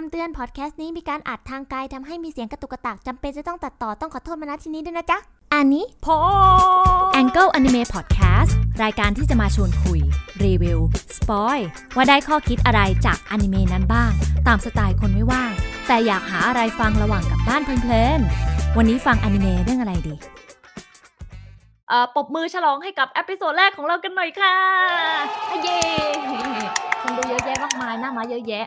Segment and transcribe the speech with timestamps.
[0.00, 5.18] คำเตือนพอดแคสต์นี้มีการอัดทางไกลทำให้มีเสียงกระตุกกระตากจำเป็นจะต้องตัดต่อต้องขอโทษมาณที่นี้ด้วยนะจ๊ะ
[5.54, 6.16] Anipod
[7.20, 8.50] Angle Anime Podcast
[8.82, 10.00] รายการที่จะมาชวนคุย
[10.44, 10.78] รีวิว
[11.16, 11.58] spoil
[11.94, 14.12] ว่าได้ข้อคิดอะไรจากอนิเมะนั้นบ้าง
[14.46, 15.52] ตามสไตล์คนไม่ว่าง
[15.86, 20.14] แต่อยากหาอะไรฟังระหว่างกลับบ้านเพลินๆ วันนี้ฟังอนิเมะเรื่องอะไรดี
[21.88, 24.54] เอ่อปรบมือฉลองให้กับ episode แรกของเรากันหน่อยค่ะ
[25.62, 25.80] เย้
[27.06, 28.66] คนดูเยอะแยะมากมายหน้ามาเยอะแยะ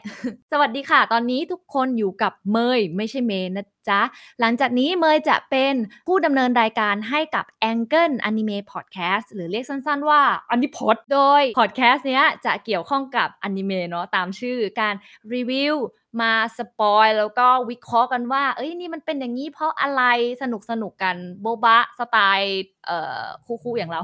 [0.52, 4.02] สวัสดีค่ะ ตอนนี้ทุกคนอยู่กับเมยไม่ใช่เมย์นะจ๊ะ
[4.40, 5.74] หลังจากนี้เมยจะเป็น
[6.08, 10.22] ผู้ดำเนินรายการให้กับ Angle Anime Podcast หรือเรียกสั้นๆว่า
[10.56, 14.96] a n i p o d โดย podcast เนี้ยจะเกี่ยวข้องกับอนิเมะเนาะตามชื่อการ
[15.34, 15.76] รีวิว
[16.22, 20.04] มา spoil แล้วก็วิเคราะห์กันว่า เอ้ยนี่มันเป็นอย่างนี้เพราะอะไร
[20.42, 23.24] สนุกสนุกกันโบบะสไตล์เอ่อ
[23.64, 24.02] คู่ๆอย่างเรา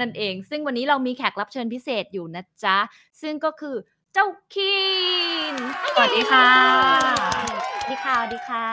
[0.00, 2.78] นั่นเอง ซึ่งวันนี้เรามีแขกรับเชิญพิเศษอยู่นะจ๊ะ
[3.22, 3.71] ซึ่งก็คือ
[4.14, 4.78] เจ้าคิ
[5.52, 5.54] น
[5.94, 6.48] สวัสดีค่ะ
[7.74, 8.66] สวัสดีค่ะสวัสดีค่ะ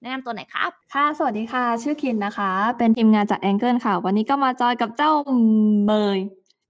[0.00, 5.10] แนะนำตัวไหนอยครับ ค่ะ สวัสดีค่ะ ชื่อคินนะคะ เป็นทีมงานจาก Angle ค่ะ วันนี้ก็มาจอยกับเจ้า
[5.86, 6.18] เมย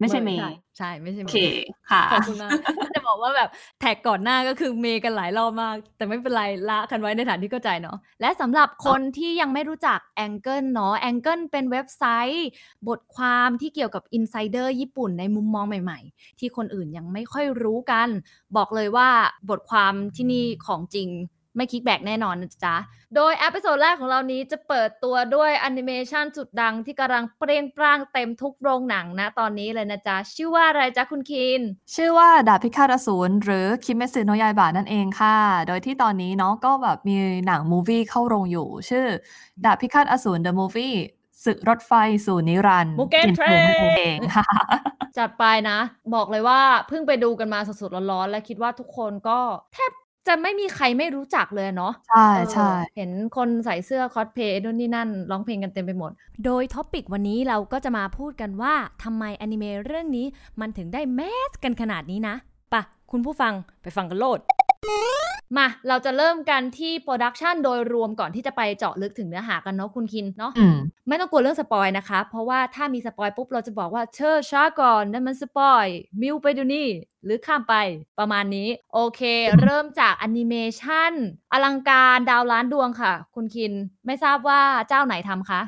[0.00, 0.40] ไม่ใช่เมย์
[0.78, 2.52] ใช่ไม่ใช่โอเมเคย์ค่ะขอบคุณมาก
[2.94, 3.48] จะบอกว่าแบบ
[3.80, 12.04] แท็กก่อนหน้าก็คือเมย์กันหลายรอบมาก แต่ไม่เป็นไรละกันไว้ในฐานที่เข้าใจเนาะและสำหรับคนที่ยังไม่รู้จัก Angle เนาะ Angle เป็นเว็บไซ
[12.34, 12.48] ต์
[12.88, 18.08] บทความที่เกี่ยวกับ Insider ญี่ปุ่นในมุมมองใหม่ๆ ที่คนอื่นยังไม่ค่อยรู้กัน
[18.56, 19.08] บอกเลยว่า
[19.50, 21.08] บทความที่นี่ของจริง
[21.58, 22.76] ไม่ clickbait แน่นอนนะจ๊ะ
[23.16, 31.60] โดย episode แรกของเรานี้จะเปิดตัวด้วยแอนิเมชันสุดดังที่กำลังเปรี้ยงปร้างเต็มทุกโรงหนังนะตอนนี้เลยนะจ๊ะ ชื่อว่าอะไรจ๊ะคุณคิน
[31.94, 35.36] ชื่อว่าดาบพิฆาตอสูรหรือ Kimetsu no Yaiba นั่นเองค่ะ
[35.68, 39.06] โดยที่ตอนนี้เนาะก็แบบมีหนัง movie เข้าโรงอยู่ ชื่อ
[39.64, 40.96] ดาบพิฆาตอสูร The Movie
[41.44, 41.92] ศึกรถไฟ
[42.26, 44.48] สู่นิรันดร์ Mugen เทรนนั่นเองค่ะ
[45.18, 45.78] จัดไปนะ
[46.14, 49.38] บอกเลยว่าเพิ่งไปดูกันมาสดๆร้อนๆ และคิดว่าทุกคนก็
[49.74, 49.92] แทบ
[50.26, 56.10] จะไม่มีใครไม่รู้จักเลยเนาะใช่เออใช่เห็นคนใส่เสื้อคอสเพย์นู่นนี่นั่นร้องเพลงกันเต็มไปหมด
[56.44, 60.26] โดย topic วันนี้เราก็จะมาพูดกันว่าทำไมอนิเมะเรื่องนี้
[60.60, 61.20] มันถึงได้แม
[61.50, 62.34] สกันขนาดนี้นะ
[62.72, 64.38] ปะคุณผู้ฟังไปฟังกันโลด
[65.56, 70.76] มาเราจะเริ่มกันที่ production โดยรวมก่อนที่จะไปเจาะลึกถึงเนื้อหากันเนาะคุณคินเนาะอืม
[71.08, 75.86] ไม่ต้องกลัวเรื่อง spoil นะคะ เพราะว่าถ้ามี spoil ปุ๊บเราจะบอกว่าเชอช้าก่อนนั่นมัน spoil
[76.20, 76.88] มิวไปดูนี่
[77.24, 77.74] หรือข้ามไป
[78.18, 79.20] ประมาณนี้ โอเค
[79.62, 81.12] เริ่มจากแอนิเมชัน
[81.52, 83.72] อลังการดาวล้านดวงค่ะ คุณคิน
[84.06, 85.60] ไม่ทราบว่าเจ้าไหนทำคะ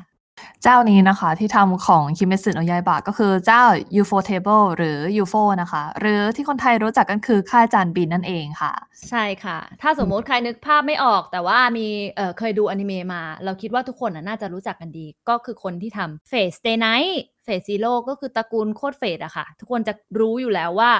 [0.63, 3.63] เจ้านี้นะคะที่ทำของ Kimetsu no Yaiba ก็คือเจ้า
[4.01, 8.73] ufotable หรือ UFO นะคะ หรือที่คนไทยรู้จักกันคือค่ายจานบินนั่นเองค่ะ
[9.09, 20.91] ใช่ค่ะ ถ้าสมมติใครนึกภาพไม่ออก แต่ว่ามีเเคยดูอนิเมะมา เราคิดว่าทุกคนน่าจะรู้จักกันดี ก็คือคนที่ทำเฟสเ a y ไนท์เฟสซีโร่ก็คือตระกูลโคตร Fate อะค่ะ ทุกคนจะรู้อยู่แล้วว่า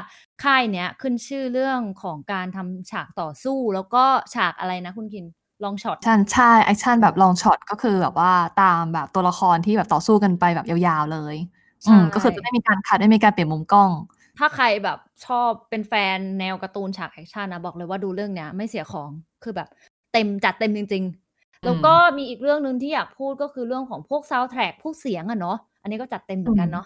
[0.44, 5.26] ค่ายเนี้ยขึ้นชื่อเรื่องของการทำฉากต่อสู้ แล้วก็ฉากอะไรนะคุณคิน
[5.64, 11.36] long shot ใช่ใช่ action แบบ long shot ก็คือแบบว่าตามแบบตัวละครที่แบบต่อสู้กันไปแบบยาวๆเลย
[11.84, 13.90] ใช่ อืมก็คือจะไม่มีการ cut ไม่มีการเปลี่ยนมุมกล้อง
[14.40, 19.10] ถ้าใครแบบชอบเป็นแฟนแนวการ์ตูนฉาก action นะ บอกเลยว่าดูเรื่องเนี้ยไม่เสียของ
[19.44, 19.68] คือแบบ
[20.14, 26.86] เต็มจัดเต็มจริง ๆ แล้วก็มีอีกเรื่องหนึ่งที่อยากพูดก็คือเรื่องของพวกซาว n d แทร็กพวกเสียงอะเนาะอันนี้ก็จัดเต็มเหมือนกันเนาะ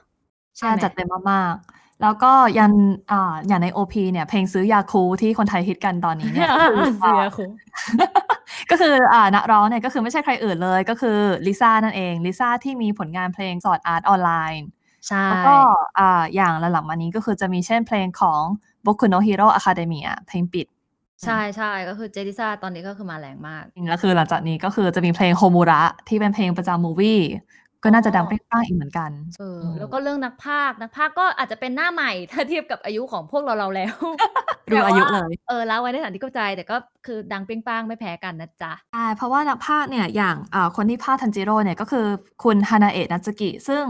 [0.58, 2.74] ใช่ไหมจัดเต็มมากๆ แล้วก็ยัน
[3.12, 7.50] อ่าอย่างใน OP เนี่ย เพลง tsuyoku ที่คนไทยฮิตกันตอนนี้เนี่ยก็คือเสียคง
[8.72, 11.18] ก็คืออ่านักร้องเนี่ยก็คือไม่ใช่ใครอื่นเลย ก็คือ
[11.48, 14.66] LiSA นั่นเอง LiSA ที่มีผลงานเพลง Sword Art Online
[15.08, 15.56] ใช่แล้วก็
[16.00, 18.42] อ่าอย่างหลังๆมานี้ก็คือจะมีเช่นเพลงของ
[18.86, 20.68] Boku no Hero Academia เพลงปิด
[21.24, 27.22] ใช่ใช่ก็คือเจ๊ LiSA ตอนนี้ก็คือมาแรงมากแล้วคือหลังจากนี้ก็คือจะมีเพลงโฮมูระที่เป็นเพลงประจำ movie
[27.84, 33.96] ก็น่าจะดังเปรี้ยงๆอีกเหมือนกันเอออืมแล้วก็เรื่องนักพากย์นักพากย์ก็อาจจะเป็นหน้าใหม่ ถ้าเทียบกับอายุของพวกเราเราแล้ว
[34.72, 42.06] รู้อายุเลยเออแล้วไว้ในฐานที่เข้าใจแต่ก็คือดังเปรี้ยงป้างไม่แพ้กันนะจ๊ะใช่เพราะว่านักพากย์เนี่ยอย่างอ่าคนที่พากย์ทันจิโร่เนี่ยก็คือ
[42.44, 43.84] คุณฮานาเอะนัตสึกิ ซึ่ง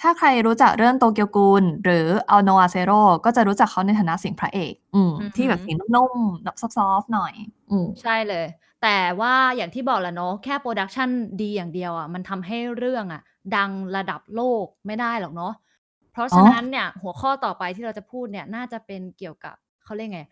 [0.00, 7.34] ถ้าใครรู้จักเรื่องโตเกียวกูลหรือ Aldnoah.Zero ก็จะรู้จักเขาในฐานะเสียงพระเอก อืมอือหือที่แบบเสียงนุ่มๆแบบ soft ๆหน่อย
[7.70, 8.46] อืมใช่เลย
[8.82, 11.08] แต่ว่าอย่างที่บอกแหละเนาะแค่ production
[11.40, 13.22] ดีอย่างเดียวอะมันทำให้เรื่องอะ
[13.56, 15.52] ดังระดับโลกไม่ได้หรอกเนาะ
[16.12, 19.54] เพราะฉะนั้นเนี่ย หัวข้อต่อไปที่เราจะพูดเนี่ย น่าจะเป็นเกี่ยวกับ
[19.84, 20.22] เขาเรียกไง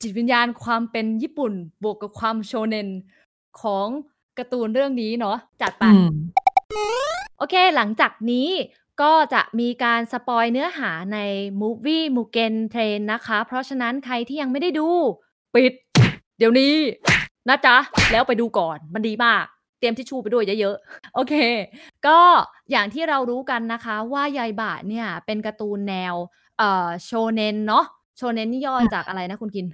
[0.00, 1.52] จิตวิญญาณความเป็นญี่ปุ่น
[1.82, 2.88] บวกกับความโชเนน
[3.62, 3.86] ของ
[4.38, 6.10] การ์ตูนเรื่องนี้เนาะจัดไปอืม
[7.38, 8.48] โอเค หลังจากนี้
[9.02, 11.18] ก็จะมีการสปอยเนื้อหาใน
[11.60, 14.88] Movie Mugen Train นะคะ เพราะฉะนั้นใครที่ยังไม่ได้ดู
[15.54, 15.72] ปิด
[16.38, 16.74] เดี๋ยวนี้
[17.48, 17.76] นะจ๊ะ
[18.12, 19.44] แล้วไปดูก่อนมันดีมาก
[19.78, 21.34] เตรียมทิชชู่ไปด้วยเยอะๆ โอเค
[22.06, 22.18] ก็
[22.70, 26.14] อย่างที่เรารู้กันนะคะว่ายายบะเนี่ยเป็นการ์ตูนแนว
[26.58, 27.84] เอ่อโชเนนเนาะ
[28.16, 29.66] โชเนนนี่ย่อจากอะไรนะคุณกิน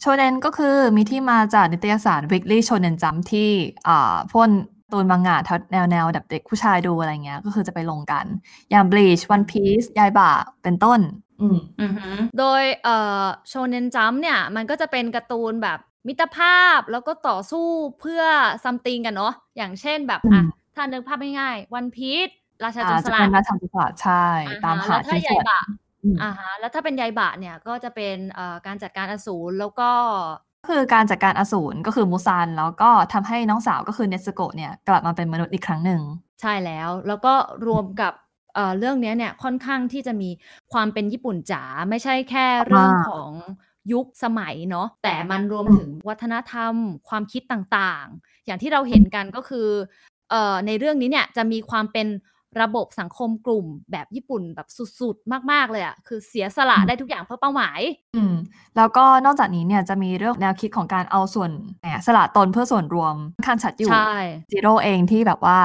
[0.00, 3.50] โชเนนก็คือมีที่มาจากนิตยสาร Weekly Shonen Jump ที่
[3.88, 4.48] อ่าพวก
[4.92, 5.38] ตูนมังงะ
[5.72, 8.24] แนวแนวแบบเด็กผู้ชายดูอะไรเงี้ย ก็คือจะไปลงกัน
[8.70, 10.30] อย่าง Bleach One Piece ยายบะ
[10.62, 11.00] เป็นต้น
[11.40, 15.78] อืมอือหือโดยเอ่อโชเนนจัมเนี่ย มันก็จะเป็นการ์ตูนแบบ
[16.08, 17.66] มิตรภาพแล้วก็ต่อสู้
[18.00, 18.22] เพื่อ
[18.64, 20.42] ซัมติงกันเนาะอย่างเช่นแบบอืมอะ
[20.74, 22.28] ถ้านึกภาพง่ายๆวันพีช
[22.64, 25.60] ราชาโจอ่ารสจะลัเป็ดนราชาจุฬาใช่อ่าตามฮะหาแล้วถ้าชิ้นส่วนยายบะ
[26.04, 29.90] อืมอ่าฮะแล้วถ้าเป็นยายบะเนี่ยก็จะเป็นเอ่อการจัดการอสูรแล้วก็
[30.62, 36.00] ก็คือการจัดการอสูรก็คือมูซานแล้วก็ทำให้น้องสาวก็คือเนสโกะเนี่ยกลับมาเป็นมนุษย์อีกครั้งหนึ่ง
[36.40, 37.34] ใช่แล้วแล้วก็
[37.66, 38.12] รวมกับ
[38.54, 40.30] เอ่อเรื่องเนี้ยเนี่ยค่อนข้างที่จะมี
[40.72, 43.30] ความเป็นญี่ปุ่นจ๋าไม่ใช่แค่เรื่องมากของ
[43.92, 46.74] ยุคสมัยเนาะแต่มันรวมถึงวัฒนธรรม
[47.08, 49.68] ความคิดต่างๆ อย่างที่เราเห็นกันก็คือ
[50.30, 52.06] เอ่อในเรื่องนี้เนี่ยจะมีความเป็น
[52.60, 54.68] ระบบสังคมกลุ่มแบบญี่ปุ่นแบบ
[55.00, 57.80] สุดๆ มาก ๆ เลยอะ่ะคือเสียสละได้ทุกอย่างเพื่อเป้าหมาย
[58.16, 58.34] อืม
[58.76, 61.50] แล้วก็นอกจากนี้เนี่ยจะมีเรื่องแนวคิดของการเอาส่วน
[61.80, 64.12] แหมสละตนเพื่อส่วนรวมค่อนข้างชัดอยู่ใช่
[64.50, 65.58] จิโร่เองที่แบบว่า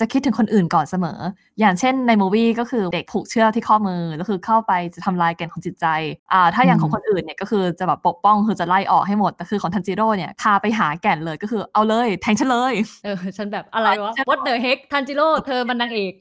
[0.00, 1.18] จะคิดถึงคนอื่นก่อนเสมอ
[1.60, 5.86] อย่างเช่นในมูวี่ก็คือเด็กผูกเชือกที่ข้อมือแล้วคือเข้าไปจะทำลายแก่นของจิตใจ
[6.32, 12.74] อ่าถ้าอย่างของคนอื่นเนี่ยก็คือจะแบบปกป้องคือจะไล่ออกให้หมด แต่คือของทันจิโร่เนี่ยพาไปหาแก่นเลยก็คือเอาเลย แทงฉันเลย
[13.04, 16.14] เออ ฉันแบบอะไรวะ What the heck ทันจิโร่เธอมันนางเอก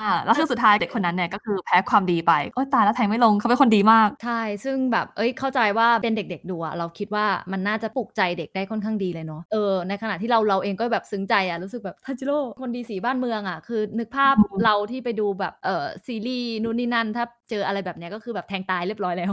[0.00, 19.32] อ่าแล้วคือสุดท้ายเด็กคนนั้นเนี่ยก็คือแพ้ความดีไปโอ๊ยตายแล้วแทงไม่ลงเขาเป็นคนดีมากใช่ซึ่งแบบเอ้ยเข้าใจว่าเป็นเด็กๆดูอะเราคิดว่ามันน่าจะปลุกใจเด็กได้ค่อนข้างดีเลยเนาะเออในขณะที่เราเราเองก็แบบซึ้งใจอะรู้สึกแบบทันจิโร่คนดีสีบ้านเมืองอะคือ นึกภาพอืมเราที่ไปดูแบบเออซีรีส์นู่นนี่นั่นถ้าเจออะไรแบบเนี้ยก็คือแบบแทงตายเรียบร้อยแล้ว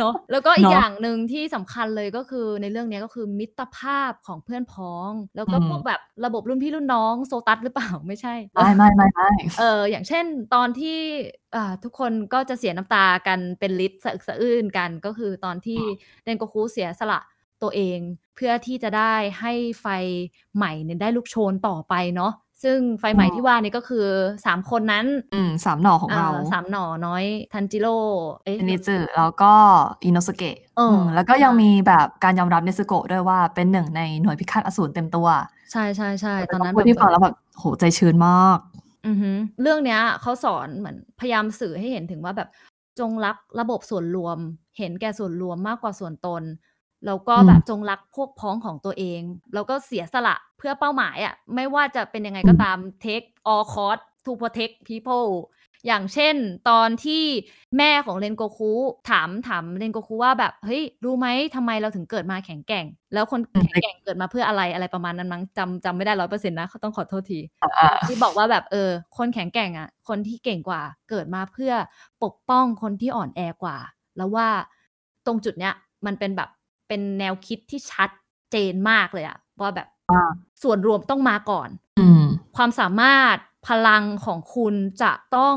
[0.00, 10.24] เนาะแล้วก็อีกเนอะอย่างหนึ่งที่สำคัญเลยก็คือในเรื่องเนี้ยก็คือมิตรภาพของเพื่อนพ้อง แล้วก็อืมพวกแบบระบบรุ่นพี่รุ่นน้องโซตัสหรือเปล่าไม่ใช่ไม่ไม่ไม่ไม่เอออย่างเช่น
[10.54, 10.98] ตอนที่
[11.56, 15.80] อ่าทุกคนก็จะเสียน้ำตากันเป็นลิตรสะอึกสะอื้นกันก็คือตอนที่
[16.24, 17.20] เดนโกคุเสียสละ
[17.62, 17.98] ตัวเอง
[18.36, 19.86] เพื่อที่จะได้ให้ไฟ
[20.56, 22.32] ใหม่เนี่ยได้ลุกโชนต่อไปเนาะ
[22.64, 24.06] ซึ่งไฟใหม่อ๋อที่ว่านี่ก็คือ
[24.46, 27.96] สามคนนั้นอืมสามหน่อของเราอ่าสามหน่อน้อยทันจิโร่
[28.44, 29.52] เอ๊ะเนจิแล้วก็
[30.04, 35.28] อินโนสเกะเอออืมแล้วก็ยังมีแบบการยอมรับเนสโกะด้วยว่าเป็นหนึ่งในหน่วยพิฆาตอสูรเต็มตัว
[35.72, 38.58] ใช่ใช่ใช่ตอนนั้นพูดที่ฟังแล้วแบบโหใจชื้นมาก
[39.06, 42.48] อือหือเรื่องเนี้ยเขาสอนเหมือนพยายามสื่อให้เห็นถึงว่าแบบ
[42.98, 44.38] จงรักระบบส่วนรวม
[44.78, 46.42] เห็นแก่ส่วนรวมมากกว่าส่วนตน
[47.06, 49.20] แล้วก็อืมแบบจงรักพวกพ้องของตัวเอง
[49.54, 55.28] แล้วก็เสียสละเพื่อเป้าหมายอะ่ะ ไม่ว่าจะเป็นยังไงก็ตาม take all cost to protect people
[55.86, 56.34] อย่างเช่น
[56.68, 57.24] ตอนที่
[57.78, 58.72] แม่ของเรนโกคุ
[59.10, 62.84] ถามถามเรนโกคุว่าแบบ เฮ้ย รู้ไหมทำไมเราถึงเกิดมาแข็งแกร่ง
[63.14, 67.40] แล้วคนอืมแข็งแกร่งเกิดมาเพื่ออะไรอะไรประมาณนั้นมั้งจำจำไม่ได้ร้อยเปอร์เซ็นต์นะเขาต้องขอโทษที
[67.78, 71.72] อ่าที่บอกว่าแบบเออ คนแข็งแกร่งอะ คนที่เก่งกว่า เกิดมาเพื่อ
[72.24, 73.78] ปกป้องคนที่อ่อนแอกว่า
[74.16, 74.48] แล้วว่า
[75.26, 75.74] ตรงจุดเนี้ย
[76.06, 76.48] มันเป็นแบบ
[76.94, 78.10] เป็นแนวคิดที่ชัด
[78.52, 80.30] เจนมากเลยอะว่าแบบอ่า
[80.62, 81.68] ส่วนรวมต้องมาก่อน
[81.98, 82.24] อืม
[82.56, 83.36] ความสามารถ
[83.68, 85.56] พลังของคุณจะต้อง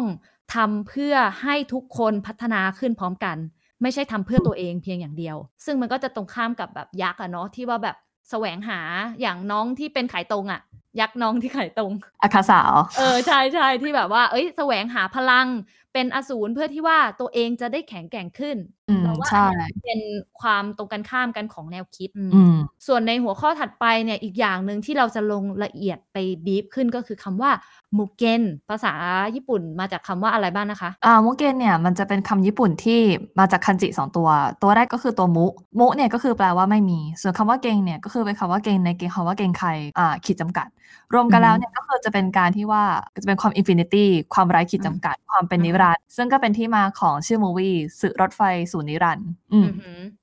[0.55, 3.37] ทำเพื่อให้ทุกคนพัฒนาขึ้นพร้อมกัน
[3.81, 7.95] ไม่ใช่ทำเพื่อตัวเองเพียงอย่างเดียว ซึ่งมันก็จะตรงข้ามกับแบบยักษ์อะเนาะที่ว่าแบบ
[8.29, 8.79] แสวงหา
[9.21, 10.61] อย่างน้องที่เป็นไข่ตรงอะ
[10.99, 11.91] ยักษ์น้องที่ไข่ตรง
[12.21, 15.47] อาคาสาวเออใช่ใช่ที่แบบว่า เอ้ยแสวงหาพลัง
[15.93, 20.01] เป็นอสูรเพื่อที่ว่าตัวเองจะได้แข็งแกร่งขึ้นอืม เราว่าใช่อันเนี้ยเป็น
[20.41, 22.55] ความตรงกันข้ามกันของแนวคิดอืม
[22.87, 27.51] ส่วนในหัวข้อถัดไปเนี่ยอีกอย่างหนึ่งที่เราจะลงละเอียดไปดีฟขึ้นก็คือคำว่า
[27.97, 28.93] มุเกนภาษา
[29.35, 32.99] ญี่ปุ่นมาจากคำว่าอะไรบ้างนะคะอ่ามุเกนเนี่ยมันจะเป็นคำญี่ปุ่นที่
[33.39, 34.29] มาจากคันจิสองตัว
[34.61, 35.45] ตัวแรกก็คือตัวมุ
[35.79, 39.69] มุเนี่ยก็คือแปลว่าไม่มี ส่วนคำว่าเกงเนี่ยก็คือเป็นคำว่าเกงในเกงคำว่าเกงใคร
[39.99, 40.67] อ่าขีดจำกัด
[41.13, 42.83] รวมกันอืมแล้วเนี่ยก็คือจะเป็นการที่ว่า
[43.21, 49.29] จะเป็นความ infinity ความไร้ขีดจำกัด ความเป็นอืมนิรันดร์ซึ่งก็เป็นที่มาของชื่อ movie ศึกรถไฟสู่นิรันดร์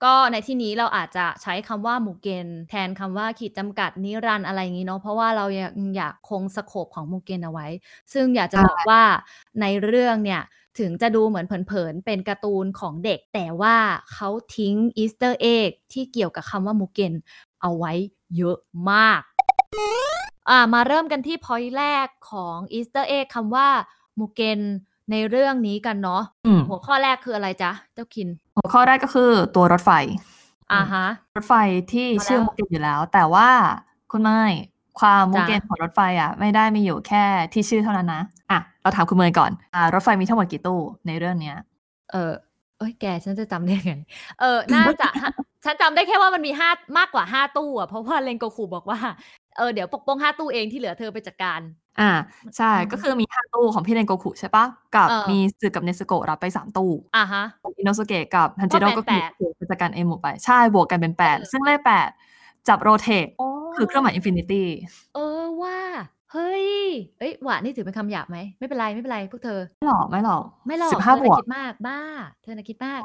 [0.05, 7.67] ก็ในที่นี้เราอาจจะใช้คำว่า mugen แทนคำว่าขีดจำกัดนิรันดร์อะไรอย่างนี้เนาะเพราะว่าเราอยากอยากคง scope ของ mugen เอาไว้
[8.13, 9.03] ซึ่งอยากจะบอกว่า
[9.61, 10.43] ในเรื่องเนี่ย
[10.79, 13.77] ถึงจะดูเหมือนเผินๆ เป็นการ์ตูนของเด็ก แต่ว่า
[14.13, 17.15] เขาทิ้ง Easter egg ที่เกี่ยวกับคำว่า mugen
[17.61, 17.93] เอาไว้
[18.37, 18.59] เยอะ
[18.91, 19.21] มาก
[20.49, 23.69] อ่ามาเริ่มกันที่ point แรกของ Easter egg คำว่า
[24.19, 24.61] mugen
[25.11, 29.91] ในเรื่องนี้กันเนาะอืมหัวข้อแรกคืออะไรจ๊ะ เจ้าคิน หัวข้อแรกก็คือตัวรถไฟ
[30.73, 31.07] อ่าฮะ
[31.37, 31.55] รถไฟ
[31.93, 33.49] ที่มาแล้วชื่อ mugen อยู่แล้ว แต่ว่า
[34.13, 34.55] คุณเมย
[35.01, 41.57] ความ mugen ของรถไฟอะ ไม่ได้มีอยู่แค่ที่ชื่อเท่านั้นนะอะเราถามคุณเมยก่อนอ่ารถไฟมีทั้งหมดกี่ตู้ในเรื่องเนี้ย
[42.13, 42.33] เออ
[42.79, 43.93] เอ้ยแกฉันจะจำได้ไง
[44.41, 45.31] เออน่าจะห้า
[45.65, 48.99] ฉันจำได้แค่ว่ามันมีห้ามากกว่าห้าตู้อะเพราะว่าเลนโกคูบอกว่า
[49.57, 51.61] เออเดี๋ยวปกป้องห้าตู้เองที่เหลือเธอไปจัดการ
[52.01, 52.11] อ่า
[52.57, 54.65] ใช่อืมก็คือมีห้าตู้ของพี่เรนโกคุใช่ปะ
[54.97, 57.45] กับเออมีสึกับเนสโกะรับไปสามตู้อะฮะ
[57.79, 62.09] อินโนสเกะกับทันจิโร่ก็ก็เป็นคือแปดกิจการเอมหมดไปใช่บวกกันเป็นแปดเออซึ่งเลขแปด
[62.69, 64.69] จับโรเทตโอ้คือเครื่องหมายอินฟินิตี้
[65.15, 65.77] เออว่า
[66.35, 66.67] เฮ้ย
[67.19, 71.95] เอ้ย หวานนี่ถือเป็นคำหยาบไหม ไม่เป็นไร ไม่เป็นไร พวกเธอ ไม่หรอกไม่หรอกไม่หรอกสิบห้าเธบอวน่ะกคิดมาก บ้า
[72.43, 73.03] เธอน่ะคิดมาก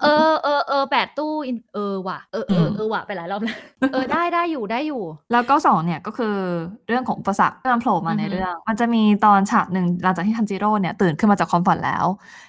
[0.00, 0.08] เออ
[0.42, 3.56] เออเออแปดตู้อินเออว่ะ เออเอออืมเออว่ะ ไปหลายรอบแล้ว
[3.90, 6.36] เออ ได้ได้อยู่ได้อยู่ แล้วก็สองเนี่ยก็คือ
[6.86, 12.06] เรื่องของอุปสรรคที่มันโผล่มาในอือฮึเรื่อง มันจะมีตอนฉากหนึ่งหลังจากที่ทันจิโร่เนี่ยตื่นขึ้นมาจากความฝันแล้ว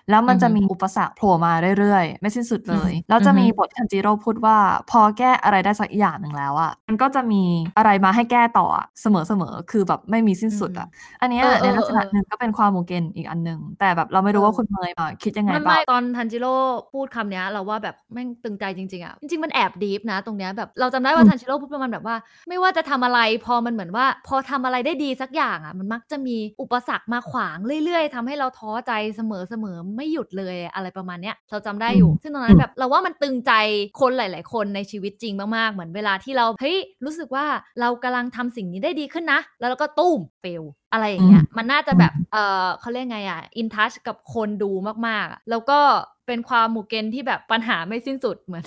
[0.10, 4.58] แล้วมันจะอือฮึมีอุปสรรคโผล่มาเรื่อยๆ ไม่สิ้นสุดเลย แล้วจะมีอือฮึบทที่ทันจิโร่พูดว่า
[4.92, 7.44] พอแก้อะไรได้สักอย่างหนึ่งแล้วอะ มันก็จะมี
[7.78, 9.06] อะไรมาให้แก้ต่ออะเส
[9.42, 10.88] มอๆ คือแบบไม่มีสิ้นสุดอะ
[11.22, 16.54] อันเนี้ยเออเอในอลักษณะเออหนึ่งก็เป็นความโมเกนอีกอันหนึ่งแต่แบบเราไม่รู้เออว่าคุณเมย์อะคิดยังไงไม่บ้าไม่งตอนทันจิโร่
[16.94, 22.16] พูดคำเนี้ยเราว่าแบบแม่งตึงใจจริงๆอะจริงๆมันแอบดีฟนะ ตรงเนี้ยแบบเราจำได้ว่าอืมทันจิโร่พูดประมาณแบบว่า
[22.50, 29.22] ไม่ว่าจะทำอะไรพอมันเหมือนว่า พอทำอะไรได้ดีสักอย่างอะ มันมักจะมีอุปสรรคมาขวางเรื่อยๆทำให้เราท้อใจเส
[29.64, 33.54] มอๆไม่หยุดเลยอะไรประมาณเนี้ยเราจำได้อยู่ ซึ่งตรงนั้นแบบเราว่ามันตึงใจ
[34.00, 37.46] คนหลาย ๆ คนในชีวิตจริงมากๆเหมือนเวลาที่เราเฮ้ยรู้สึกว่า
[37.80, 44.72] เรากำลังทำสิ่งนี้ได้ดีขึ้นนะแล้วเราก็ตุ้มเฟลอะไรอย่างเงี้ยมันน่าจะแบบเออเขาเรียกไงอะอินทัชกับคนดู
[45.08, 45.80] มากๆอะแล้วก็
[46.28, 48.66] เป็นความหมู่เกณฑ์ที่แบบปัญหาไม่สิ้นสุดเหมือน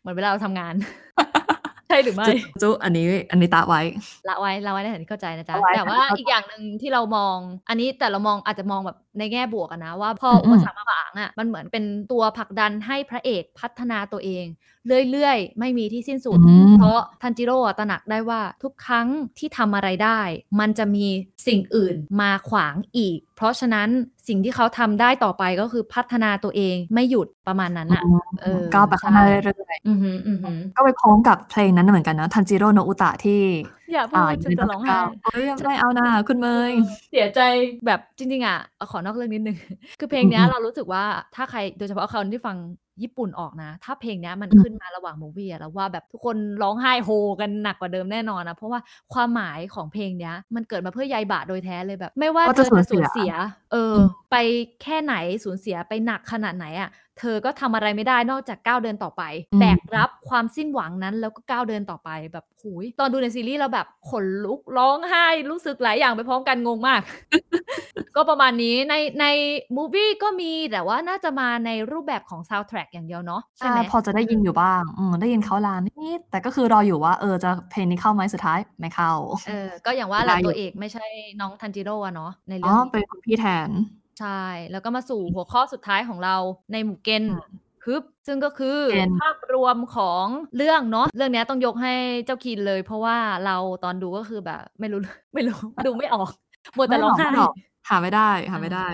[0.00, 0.74] เหมือนเวลาเราทำงาน
[1.88, 2.28] ใช่หรือไม่
[2.62, 3.80] จุอันนี้อันนี้ตาไว้
[4.28, 7.36] ละไว้ละไว้ในฐานะที่เข้าใจนะจ๊ะละไว้แต่ว่าเข้าใจอีกอย่างหนึ่งที่เรามอง
[7.68, 14.44] อันนี้แต่เรามองอาจจะมองแบบในแง่บวกอะนะ ว่าพออืมอุปสรรคมาขวางอะมันเหมือนเป็นตัวผลักดันให้พระเอกพัฒนาตัวเอง
[15.12, 19.06] เรื่อยๆ ไม่มีที่สิ้นสุดอืมเพราะทันจิโร่อะตระหนักได้ว่าทุกครั้ง
[19.38, 20.20] ที่ทำอะไรได้
[20.60, 21.06] มันจะมี
[21.46, 23.88] สิ่งอื่นมาขวางอีก เพราะฉะนั้น
[24.28, 28.02] สิ่งที่เขาทำได้ต่อไปก็คือพัฒนาตัวเองไม่หยุดประมาณนั้นอะ
[28.42, 33.42] เออก้าวไปข้างหน้าใช่เรื่อยอือหืออือหือๆก็ไปพร้อมกับเพลงนั้นเหมือนกันนะทันจิโร่โนอุตะที่
[33.92, 36.78] อย่าพูดฉันจะร้องไห้เอ้ยไม่เอานะคุณเมย์
[37.10, 37.40] เสียใจ
[37.86, 38.58] แบบจริงๆอะ
[38.90, 39.56] ขอนอกเรื่องนิดนึง
[39.98, 42.56] คือเพลงเนี้ยอืมเรารู้สึกว่าถ้าใครโดยเฉพาะคนที่ฟัง
[43.02, 47.10] ญี่ปุ่นออกนะ ถ้าเพลงเนี้ยมันอืมขึ้นมาระหว่างมูวี่อะแล้วว่าแบบทุกคนร้องไห้โฮ
[47.40, 48.80] กันหนักกว่าเดิมแน่นอนนะเพราะว่า
[49.12, 53.32] ความหมายของเพลงเนี้ยมันเกิดมาเพื่อใยบะโดยแท้เลยแบบ ไม่ว่าว่าเธจะอจะสูสูญญเสียเสีย
[53.72, 54.36] เอออมไป
[54.82, 67.00] แค่ไหนสูญเสียไปหนักขนาดไหนอะ เธอก็ทำอะไรไม่ได้นอกจากก้าวเดินต่อไปอืมแบกรับความสิ้นหวังนั้นแล้วก็ก้าวเดินต่อไปแบบหุยตอนดูในซีรีส์เราแบบขนลุกร้องไห้รู้สึกหลายอย่างไปพร้อมกันงงมาก
[68.16, 69.26] ก็ประมาณนี้ในใน
[69.76, 79.10] มูวี่ก็มีแต่ว่าน่าจะมาในรูปแบบของซาว d t ท a c k อย่างเดียวเนาะใช่ใช่ไหมพอจะได้ยินอยู่บ้างอืมได้ยินเขาลานนิดๆแต่ก็คือรออยู่ว่าเออจะเพลงนี้เข้าไหมสุดท้ายไม่เข้า
[79.44, 79.52] เออ
[79.84, 81.02] ก็อย่างว่าแหละได้อยู่ตัวเอกไม่ใช่
[81.40, 83.70] น้องทันจิโร่อะเนาะในอ๋เรื่อองนี้เป็นคุณพี่แทน
[84.18, 84.28] ใช่
[84.70, 86.36] แล้วก็มาสู่หัวข้อสุดท้ายของเรา
[86.72, 91.92] ในหมู่เกนอืมฮึบซึ่งก็คือเกณฑ์ภาพรวมของเรื่องเนาะเรื่องเนี้ยต้องยกให้
[92.26, 94.98] เจ้าคินเลย เพราะว่าเราตอนดูก็คือแบบ ไม่รู้
[95.34, 95.56] ไม่รู้
[95.86, 96.30] ดูไม่ออก
[96.76, 97.52] มัวแต่ร้องไห้ไม่หรอก
[97.88, 98.86] หาไม่ได้หาไม่ได้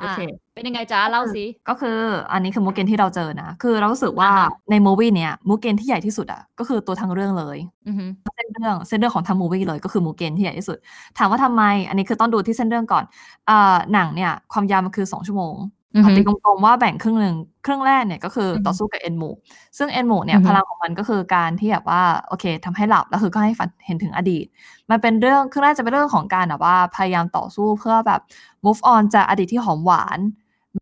[0.00, 0.20] โออะเค
[0.54, 1.98] เป็นยังไงจ๊ะเล่าสิ ก็คือ
[2.32, 10.78] อันนี้คือมูเกนที่เราเจอนะ คือเรารู้สึกว่าอ่าฮะในมูวี่เนี้ยมูเกนที่ใหญ่ที่สุดอะก็คือตัวทั้งเรื่องเลยอือหือเส้นเรื่องเส้นเรื่องของทั้งมูวี่เลยก็คือมูเกนที่ใหญ่ที่สุด
[11.18, 13.04] ถามว่าทำไม อันนี้คือต้องดูที่เส้นเรื่องก่อน
[13.50, 15.81] อ่าหนังเนี่ยความยาวมันคือ2ชั่วโมงอือฮึ
[16.16, 19.30] ตีกลมๆว่าแบ่งครึ่งหนึ่งครึ่งแรกเนี่ยก็คือออฮึต่อสู้กับเอ็นหมู
[19.78, 24.44] ซึ่งเอ็นหมูเนี่ยอือฮึพลังของมันก็คือการที่แบบว่าโอเคทำให้หลับแล้วคือก็ให้ฝันเห็นถึงอดีต
[24.90, 28.20] มันเป็นเรื่องครึ่งแรกจะเป็นเรื่องของการแบบว่าพยายามต่อสู้เพื่อแบบ
[28.64, 30.18] move on จากอดีตที่หอมหวาน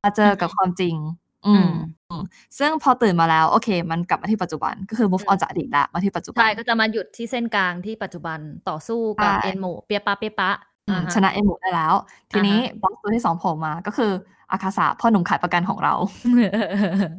[0.03, 0.97] มาเจอกับความจริง
[1.47, 1.71] อืม
[2.11, 2.23] อืม
[2.59, 8.39] ซึ่งพอตื่นมาแล้วโอเค มันกลับมาที่ปัจจุบันก็คือ move อืม on จากอดีตละมาที่ปัจจุบันใช่ก็จะมาหยุดที่เส้นกลางที่ปัจจุบัน
[8.69, 10.51] ต่อสู้กับใช่เอ็นโมเปียปะเปียปะ
[10.89, 11.95] อืมอ่าฮะชนะเอ็นหมูได้แล้ว
[12.31, 14.13] ทีนี้อ่าฮะบอสตัวที่สองโผล่มาก็คือ
[14.53, 15.95] อาคาสะพ่อหนุ่มขายประกันของเรา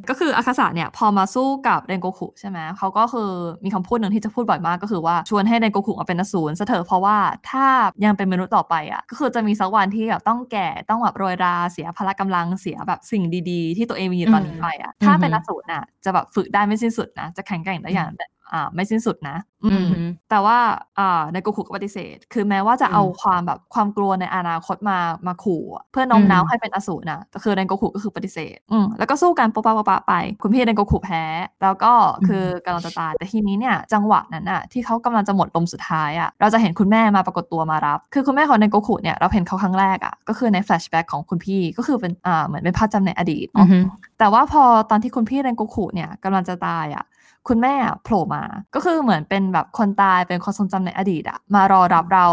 [0.08, 3.30] ก็คืออาคาสะเนี่ยพอมาสู้กับเรนโกคุใช่ไหมเขาก็คือ
[3.64, 7.16] มีคำพูดหนึ่งที่จะพูดบ่อยมากก็คือว่าชวนให้เรนโกคุมาเป็นอสูรซะเถอะเพราะว่า
[7.50, 7.66] ถ้า
[8.04, 18.41] ยังเป็นมนุษย์ต่อไปอะก็คือจะมีสักวันที่แบบต้องแก่ต้องแบบโรยราเสียพละกำลังเสียแบบสิ่งดีๆ ที่ตัวเองมีอยู่ตอนนี้ไปอะถ้าเป็นอสูรน่ะจะแบบฝึกได้ไม่สิ้นสุดนะจะแข็งแกร่งได้อย่างแบบอ่า
[18.74, 20.58] ไม่สิ้นสุดนะอือืมอหือแต่ว่า
[20.98, 31.24] อ่าในโกคุก็ปฏิเสธ คือแม้ว่าจะอืมเอาความแบบความกลัวในอนาคตมามาขู่อะเพื่อโน้มน้าวอืมให้เป็นอสูรนะแต่คือในโกคุก็คือปฏิเสธอืมแล้วก็สู้กันปะปะปะปะไป คุณพี่ในโกคุแพ้
[31.62, 31.92] แล้วก็
[32.28, 43.84] คือกำลังจะตายแต่ทีนี้เนี่ยจังหวะนั้นอะที่เขากำลังจะหมดลมสุดท้ายอะเราจะเห็นคุณแม่มาปรากฏตัวมารับ คือคุณแม่ของในโกคุเนี่ยเราเห็นเขาครั้งแรกอะก็คือในแฟลชแบ็กของคุณพี่ก็คือเป็นอ่าเหมือนเป็นภาพจำในอดีตอืเนาะอหือ
[44.18, 47.04] แต่ว่าพอตอนที่คุณพี่เรนโกคุเนี่ยกำลังจะตายอะ
[47.48, 48.44] คุณแม่อะโผล่มา
[48.74, 52.26] ก็คือเหมือนเป็นแบบคนตายเป็นความทรงจำในอดีตอะมารอรับเรา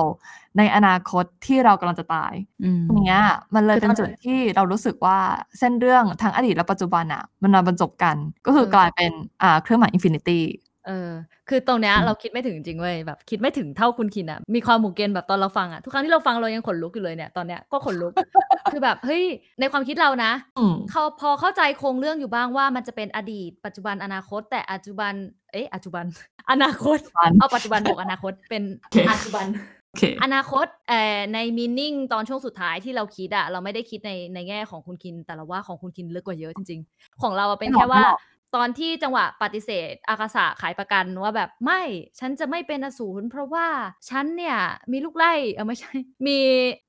[0.58, 3.24] ในอนาคตที่เรากำลังจะตายอืมอย่างเงี้ย
[3.56, 5.18] มันเลยคือเป็นตอนจุดที่เรารู้สึกว่า
[5.60, 9.12] เส้นเรื่องทั้งอดีตและปัจจุบันอะมันมาบรรจบกัน ก็คือเออกลายเป็น
[9.44, 10.44] อ่าเครื่องหมาย infinity
[10.88, 11.12] เออ
[11.50, 18.14] คือตรงเนี้ยอืมเราคิดไม่ถึงจริงๆเว้ยแบบคิดไม่ถึงเท่าคุณคินอะมีความ mugen แบบตอนเราฟังอะทุกครั้งที่เราฟังเรายังขนลุกอยู่เลยเนี่ยตอนเนี้ยก็ขนลุก
[18.72, 19.24] คือแบบเฮ้ย
[19.60, 25.14] ในความคิดเรานะอืมเขาพอเข้าใจโครงเรื่องอยู่บ้างว่ามันจะเป็นอดีต ปัจจุบันอนาคต แต่ปัจจุบัน
[25.54, 26.06] เอ๊ะปัจจุบัน
[26.52, 29.46] อนาคตปัจจุบันเอาปัจจุบันบวกอนาคตเป็นโอเคปัจจุบัน
[29.90, 38.20] โอเคอนาคตเอ่อในมีนิ่งตอนช่วงสุดท้ายที่เราคิดอะเราไม่ได้คิดในในแง่ของคุณคิน แต่เราว่าของคุณคินลึกกว่าเยอะจริง ๆ ของเราอะเป็นไม่หรอกแค่ว่าไม่หรอก
[38.56, 41.82] ตอนที่จังหวะปฏิเสธ อากาสะขายประกันว่าแบบไม่
[42.20, 43.68] ฉันจะไม่เป็นอสูรเพราะว่า
[44.10, 44.58] ฉันเนี่ย
[44.92, 45.94] มีลูกไล่เออไม่ใช่
[46.28, 46.38] มี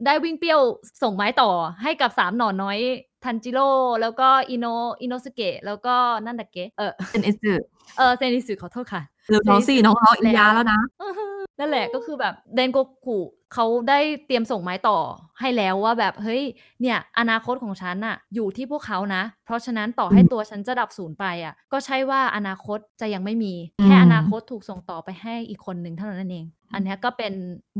[0.05, 0.61] ได้วิ่งเปรี้ยว
[1.03, 1.51] ส่งไม้ต่อ
[1.83, 2.79] ให้กับสามหน่อน้อย
[3.25, 4.67] ทันจิโร่แล้วก็อิโน
[5.03, 7.53] อิโนสเกะแล้วก็นั่นดักเกะเออเป็นอิสึ
[7.99, 13.19] เออเซนิสึขอโทษค่ะหรือน้องสี่น้องเขาอินยาแล้วนะอื้อหือนั่นแหละก็คือแบบเดนโกกุ
[13.55, 14.99] เขาได้เตรียมส่งไม้ต่อ
[15.41, 16.43] ให้แล้วว่าแบบเฮ้ย
[16.81, 27.33] เนี่ยอนาคตของฉันอะอยู่ที่พวกเขานะ เพราะฉะนั้นต่อให้อืมตัวฉันจะดับศูนย์ไปอะก็ใช่ว่าอนาคตจะยังไม่มีอืมแค่อนาคตถูกส่งต่อไปให้อีกคนหนึ่งเท่านั้นเอง อันเนี้ยก็เป็น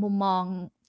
[0.03, 0.45] มุมมอง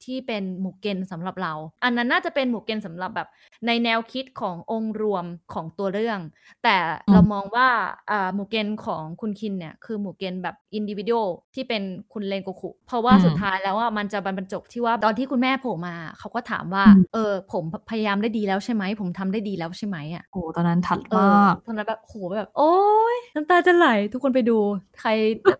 [0.06, 1.54] ที่เป็นหมู่เกณฑ์สำหรับเรา
[1.84, 3.28] อันนั้นน่าจะเป็น mugen สำหรับแบบ
[3.68, 6.20] ในแนวคิดขององค์รวมของตัวเรื่อง
[6.64, 6.78] แต่
[7.12, 7.68] เรามองว่า
[8.12, 22.74] อ่า mugen ของคุณคินเนี่ยคือ mugen แบบอินดิวิ a l ที่เป็นคุณเรนโกคุเพราะว่าอืมสุดท้ายแล้วว่ามันจะบรรจบที่ว่าตอนที่คุณแม่โผล่มาเขาก็ถามว่าอืมเออผมพยายามได้ดีแล้วใช่ไหมผมทำได้ดีแล้วใช่ไหมอะโอ้ตอนนั้น touch มากตอนนั้นแบบโหแบบ โอ้
[23.16, 24.58] ยน้ำตาจะไหลทุกคนไปดู
[25.00, 25.10] ใคร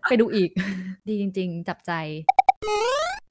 [0.08, 0.50] ไปดูอีก
[1.08, 1.92] ดีจริง ๆ จับใจ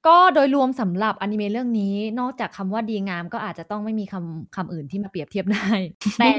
[0.08, 5.68] ก็โดยรวมสำหรับอนิเมะเรื่องนี้ นอกจากคำว่าดีงามก็อาจจะต้องไม่มีคำคำอื่นที่มาเปรียบเทียบได้
[6.20, 6.32] แต่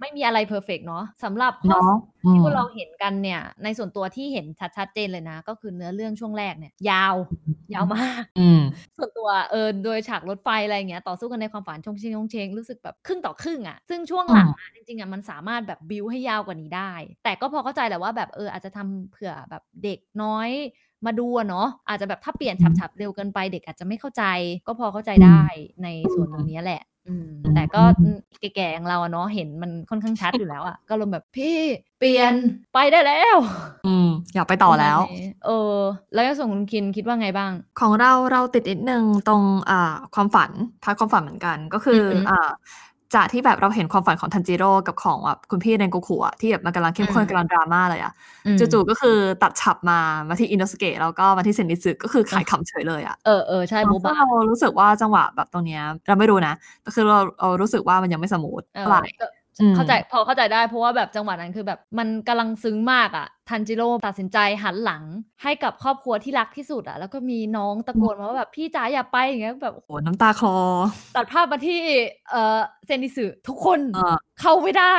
[0.00, 1.92] ไม่มีอะไร perfect เนาะสำหรับข้อเนาะ
[2.24, 4.46] อืที่มพวกเราเห็นกันเนี่ย ในส่วนตัวที่เห็น
[4.76, 7.16] ชัดๆเจนเลยนะ ก็คือเนื้อเรื่องช่วงแรกเนี่ย ยาว
[7.74, 8.60] ยาวมากอืม
[8.96, 16.92] ส่วนตัวเออโดยฉากรถไฟอะไรอย่างเงี้ยต่อสู้กันในความฝันชงเชงชงเชงรู้สึกแบบครึ่งต่อครึ่งอะซึ่งช่วงหลังอะจริงๆอะมันสามารถแบบบิวให้ยาวกว่านี้ได้
[17.24, 20.50] แต่ก็พอเข้าใจแหละว่าแบบเอออาจจะทำเผื่อแบบเด็กน้อย
[21.06, 24.24] มาดูอะเนาะอาจจะแบบถ้าเปลี่ยนอืมฉับๆเร็วเกินไปเด็กอาจจะไม่เข้าใจ
[24.66, 25.42] ก็พอเข้าใจอืมได้
[25.82, 27.82] ในส่วนตรงเนี้ยแหละอืมอืมแต่ก็
[28.40, 31.56] แก่ๆอย่างเราอะเนาะเห็นมันค่อนข้างชัดอยู่แล้วอะก็อารมณ์แบบพี่
[31.98, 32.34] เปลี่ยน
[32.74, 33.36] ไปได้แล้ว
[33.86, 35.76] อืมอยากไปต่อแล้วประมาณนี้เออ
[36.14, 40.50] แล้วยังส่งคุณคินคิดว่าไงบ้าง ของเราเราติดนิดนึงตรงอ่าความฝัน
[40.82, 42.50] part ความฝันเหมือนกันก็คือออฮึอ่า
[43.14, 48.12] จากที่แบบเราเห็นความฝันของทันจิโร่กับของแบบคุณพี่เรนโกคุอะที่แบบมันกำลังเข้มข้นอืมกำลังดราม่าเลยอะ
[48.46, 59.37] อืมจู่ๆก็คือตัดฉับมามาที่อิโนะสุเกะแล้วก็มาที่เซนนิสึก็คือขายขำเฉยเลยอะเออเออใช่โบซึ่บางเรารู้สึกว่าจังหวะแบบตรงเนี้ยเราไม่รู้นะแต่คือเราเรารู้สึกว่ามันยังไม่ smooth เออเท่าไหร่ก็อืม
[59.76, 65.02] เข้าใจพอเข้าใจได้เพราะว่าแบบจังหวะนั้นคือแบบมันกำลังซึ้งมากอะทันจิโร่ตัดสินใจหันหลัง
[65.42, 70.54] ให้กับครอบครัวที่รักที่สุดอะแล้วก็มีน้องตะโกนมาว่าแบบพี่จ๋าอย่าไปอย่างเงี้ยแบบโอ้น้ำตาคลอ
[71.16, 71.80] ตัดภาพมาที่
[72.30, 74.96] เออเซนนิสึทุกคนเออเข้าไม่ได้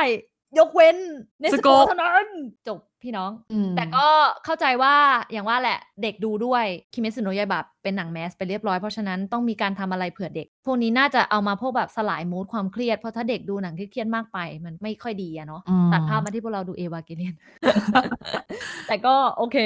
[0.58, 0.96] ยกเว้น
[1.40, 2.26] เนสสโกโกเท่านั้น
[2.66, 4.06] จบ พี่น้องอืมแต่ก็
[4.44, 4.94] เข้าใจว่า
[5.32, 17.34] อย่างว่าแหละเด็กดูด้วยคิเมสึโนะยายบับเป็นหนังแมสไปเรียบร้อย เพราะฉะนั้นต้องมีการทำอะไรเผื่อเด็ก พวกนี้น่าจะเอามาพวกแบบสลายมูดความเครียด เพราะถ้าเด็กดูหนังที่เครียดมากไป มันไม่ค่อยดีอะเนาะอืมตัดภาพมาที่พวกเราดูเอวาเกเลียน
[18.88, 19.56] แต่ก็โอเค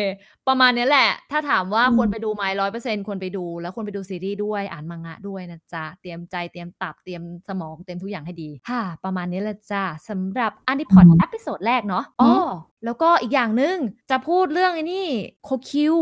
[0.48, 12.50] ประมาณนี้แหละ ถ้าถามว่าอืมควรไปดูไหมร้อยเปอร์เซ็นควรไปดู แล้วควรไปดูซีรีส์ด้วยอ่านมังงะด้วยนะจ๊ะเตรียมใจเตรียมตับเตรียมสมองเตรียมทุกอย่างให้ดีค่ะประมาณนี้แหละจ้ะสำหรับอันดิพอดอืม episode แรกเนาะอ๋ออ
[12.84, 13.76] แล้วก็อีกอย่างหนึ่ง
[14.10, 15.06] จะพูดเรื่องไอ้นี่
[15.42, 15.94] โคคิว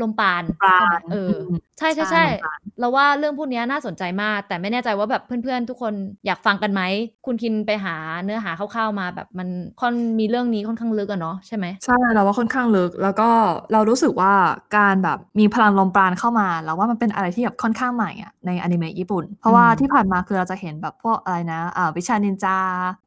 [0.00, 5.94] ลมปานปราใช่ไหมณเอออมใช่ใช่ใช่ใช่ลมปราณเราว่าเรื่องพวกนี้น่าสนใจมาก แต่ไม่แน่ใจว่าแบบเพื่อนๆ ทุกคน
[6.26, 6.82] อยากฟังกันไหม
[7.26, 9.48] คุณคินไปหาเนื้อหาคร่าวๆมาแบบมัน
[9.80, 13.28] ค่อนมีเรื่องนี้ค่อนข้างลึกอะเนาะใช่ไหมใช่เราว่าค่อนข้างลึก แล้วก็
[13.72, 14.32] เรารู้สึกว่า
[14.76, 22.56] การแบบมีพลังลมปราณเข้ามาแล้วว่ามันเป็นอะไรที่แบบค่อนข้างใหม่อะในอนิเมะญี่ปุ่น เพราะว่าอืมที่ผ่านมาคือเราจะเห็นแบบพวกอะไรนะอ่าวิชานินจา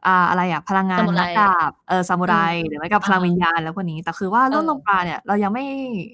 [0.08, 5.64] อ่าอะไรอะพลังงานซามูไรนักดาบเออซามูไรอืมหรือไม่ก็พลังอ่าวิญญาณแล้วพวกนี้แต่คือว่าเรื่องเออลมปราณเนี่ยเรายังไม่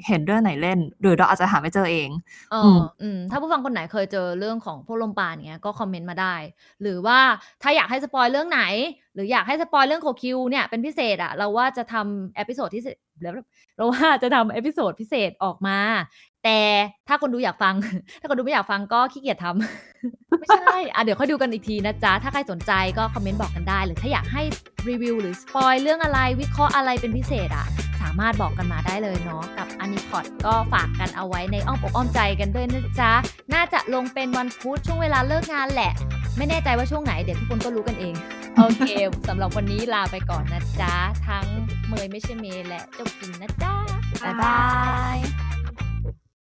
[0.08, 2.10] เห็นเรื่องไหนเล่น หรือเราอาจจะหาไม่เจอเอง
[2.52, 6.36] เออือมอืมถ้าผู้ฟังคนไหนเคยเจอเรื่องของพวกลมปราณเนี้ยก็คอมเมนต์มาได้
[6.82, 7.20] หรือว่า
[7.62, 8.62] ถ้าอยากให้ spoil เรื่องไหน
[9.14, 12.84] หรืออยากให้ spoil เรื่องโคคิวเนี่ยเป็นพิเศษอะเราว่าจะทำ episode ที่
[13.22, 13.34] แล้ว
[13.78, 15.80] เราว่าจะทำ episode พิเศษออกมา
[16.44, 16.60] แต่
[17.08, 17.74] ถ้าคนดูอยากฟัง
[18.22, 24.42] ถ้าคนดูไม่อยากฟังก็ขี้เกียจทำ ไม่ใช่อะเดี๋ยวค่อยดูกันอีกทีนะจ๊ะ ถ้าใครสนใจก็คอมเมนต์บอกกันได้ หรือถ้าอยากให้
[24.90, 33.12] รีวิวหรือ spoil เรื่องอะไรวิเคราะห์อะไรเป็นพิเศษอะสามารถบอกกันมาได้เลยเนาะกับอนิพอดก็ฝากกันเอาไว้ในอ้อมอกอ้อมใจกันด้วยนะจ๊ะ
[33.54, 35.92] น่าจะลงเป็นวันพุธช่วงเวลาเลิกงานแหละ
[36.38, 38.14] ไม่แน่ใจว่าช่วงไหนเดี๋ยวทุกคนก็รู้กันเอง
[38.58, 38.90] โอเค
[39.28, 40.96] สำหรับวันนี้ลาไปก่อนนะจ๊ะ
[41.28, 41.46] ทั้ง
[41.88, 43.74] เมยไม่ใช่เมย์และเจ้าคินนะจ๊ะ
[44.24, 44.60] บ๊ายบา
[45.16, 45.45] ย